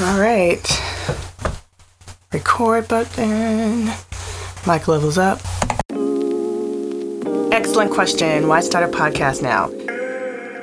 [0.00, 0.66] All right.
[2.32, 3.84] Record button.
[4.66, 5.40] Mic levels up.
[7.52, 8.48] Excellent question.
[8.48, 9.68] Why start a podcast now?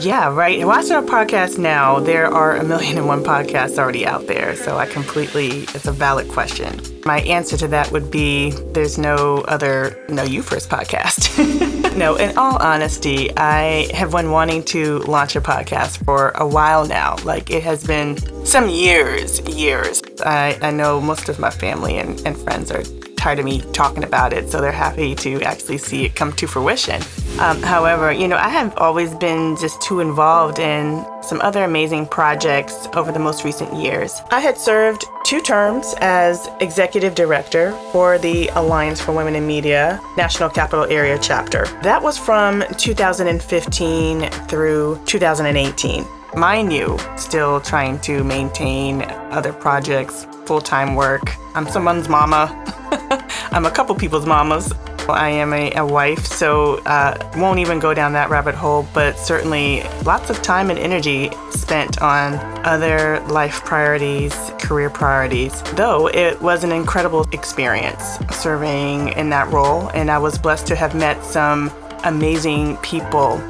[0.00, 0.66] Yeah, right.
[0.66, 2.00] Why start a podcast now?
[2.00, 4.56] There are a million and one podcasts already out there.
[4.56, 6.80] So I completely, it's a valid question.
[7.04, 11.74] My answer to that would be there's no other Know You First podcast.
[11.98, 16.86] no, in all honesty, I have been wanting to launch a podcast for a while
[16.86, 17.16] now.
[17.24, 20.00] Like it has been some years, years.
[20.24, 22.84] I, I know most of my family and, and friends are
[23.16, 26.46] tired of me talking about it, so they're happy to actually see it come to
[26.46, 27.02] fruition.
[27.40, 32.06] Um, however, you know, I have always been just too involved in some other amazing
[32.06, 34.20] projects over the most recent years.
[34.30, 40.00] I had served two terms as executive director for the Alliance for Women in Media
[40.16, 41.66] National Capital Area chapter.
[41.82, 46.04] That was from 2015 through 2018
[46.36, 51.22] mind you, still trying to maintain other projects, full time work.
[51.54, 52.46] I'm someone's mama.
[53.50, 54.72] I'm a couple people's mamas.
[55.12, 59.18] I am a, a wife, so uh, won't even go down that rabbit hole, but
[59.18, 62.34] certainly lots of time and energy spent on
[62.66, 65.62] other life priorities, career priorities.
[65.74, 70.76] Though it was an incredible experience serving in that role, and I was blessed to
[70.76, 71.72] have met some
[72.04, 73.40] amazing people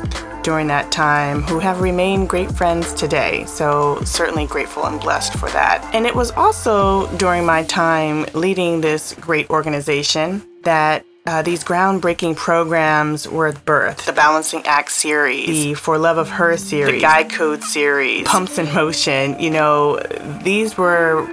[0.43, 3.45] during that time who have remained great friends today.
[3.45, 5.85] So, certainly grateful and blessed for that.
[5.95, 12.35] And it was also during my time leading this great organization that uh, these groundbreaking
[12.37, 14.07] programs were birthed.
[14.07, 18.57] The Balancing Act series, the For Love of Her series, the Guide Code series, Pumps
[18.57, 19.39] in Motion.
[19.39, 20.01] You know,
[20.43, 21.29] these were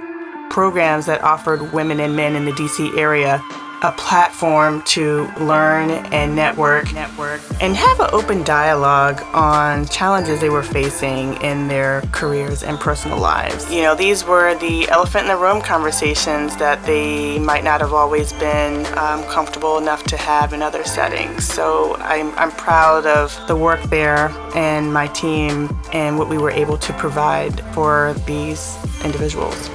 [0.50, 3.42] programs that offered women and men in the DC area
[3.86, 10.50] a platform to learn and network, network and have an open dialogue on challenges they
[10.50, 13.70] were facing in their careers and personal lives.
[13.72, 17.92] You know, these were the elephant in the room conversations that they might not have
[17.92, 21.44] always been um, comfortable enough to have in other settings.
[21.46, 26.50] So I'm, I'm proud of the work there and my team and what we were
[26.50, 29.70] able to provide for these individuals.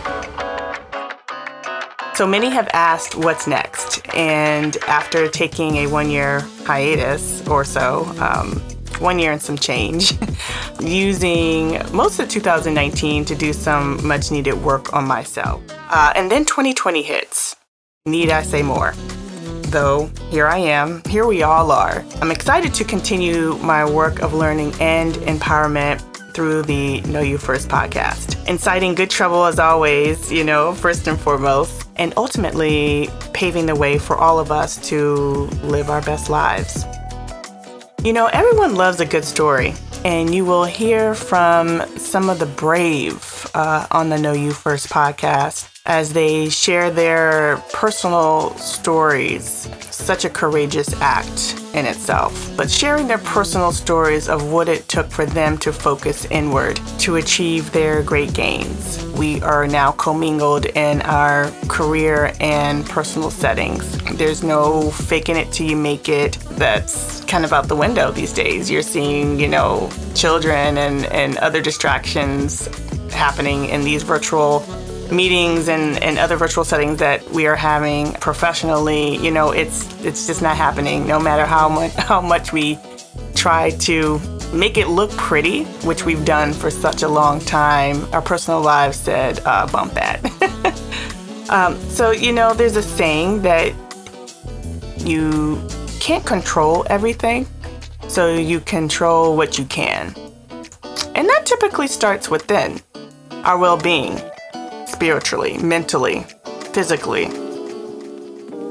[2.14, 4.02] So many have asked what's next.
[4.16, 8.60] And after taking a one year hiatus or so, um,
[9.00, 10.14] one year and some change,
[10.82, 15.62] using most of 2019 to do some much needed work on myself.
[15.90, 17.56] Uh, and then 2020 hits.
[18.06, 18.94] Need I say more?
[19.72, 22.04] Though, here I am, here we all are.
[22.22, 26.02] I'm excited to continue my work of learning and empowerment
[26.34, 31.20] through the Know You First podcast, inciting good trouble as always, you know, first and
[31.20, 35.16] foremost, and ultimately paving the way for all of us to
[35.64, 36.86] live our best lives.
[38.04, 42.46] You know, everyone loves a good story, and you will hear from some of the
[42.46, 49.68] brave uh, on the Know You First podcast as they share their personal stories.
[49.90, 55.12] Such a courageous act in itself, but sharing their personal stories of what it took
[55.12, 59.04] for them to focus inward to achieve their great gains.
[59.18, 63.98] We are now commingled in our career and personal settings.
[64.18, 68.32] There's no faking it till you make it that's kind of out the window these
[68.32, 68.72] days.
[68.72, 72.70] You're seeing, you know, children and, and other distractions
[73.12, 74.66] happening in these virtual
[75.12, 80.26] meetings and, and other virtual settings that we are having professionally, you know, it's it's
[80.28, 81.06] just not happening.
[81.06, 82.80] No matter how much how much we
[83.36, 84.20] try to
[84.54, 88.98] make it look pretty, which we've done for such a long time, our personal lives
[88.98, 90.20] said, uh, bump that.
[91.50, 93.74] um, so you know, there's a saying that
[94.98, 95.62] you
[96.00, 97.46] can't control everything,
[98.08, 100.16] so you control what you can.
[101.16, 102.80] And that typically starts within
[103.44, 104.20] our well being
[105.02, 106.24] spiritually, mentally,
[106.74, 107.28] physically.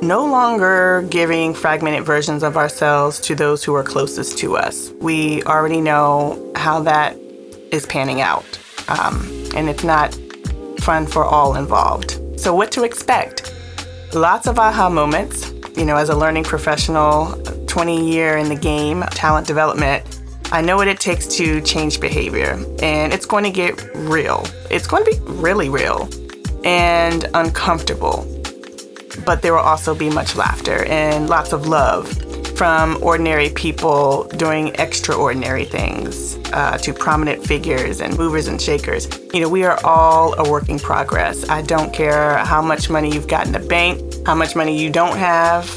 [0.01, 4.93] No longer giving fragmented versions of ourselves to those who are closest to us.
[5.01, 7.17] We already know how that
[7.73, 8.47] is panning out,
[8.87, 10.17] um, and it's not
[10.79, 12.21] fun for all involved.
[12.39, 13.53] So, what to expect?
[14.15, 15.53] Lots of aha moments.
[15.77, 17.33] You know, as a learning professional,
[17.67, 20.20] 20 year in the game, talent development,
[20.53, 24.45] I know what it takes to change behavior, and it's going to get real.
[24.69, 26.09] It's going to be really real
[26.65, 28.27] and uncomfortable.
[29.25, 32.11] But there will also be much laughter and lots of love
[32.57, 39.09] from ordinary people doing extraordinary things uh, to prominent figures and movers and shakers.
[39.33, 41.49] You know, we are all a work in progress.
[41.49, 44.91] I don't care how much money you've got in the bank, how much money you
[44.91, 45.69] don't have,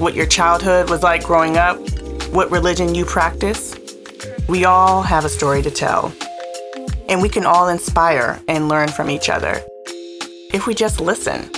[0.00, 1.78] what your childhood was like growing up,
[2.30, 3.76] what religion you practice
[4.48, 6.12] we all have a story to tell.
[7.08, 9.62] and we can all inspire and learn from each other.
[10.52, 11.48] If we just listen,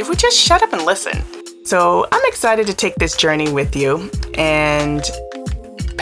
[0.00, 1.22] if we just shut up and listen.
[1.64, 5.00] So I'm excited to take this journey with you and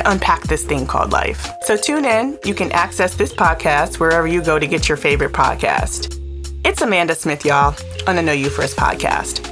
[0.06, 1.46] unpack this thing called life.
[1.64, 2.38] So tune in.
[2.42, 6.14] You can access this podcast wherever you go to get your favorite podcast.
[6.64, 7.74] It's Amanda Smith, y'all,
[8.06, 9.45] on the Know You First podcast.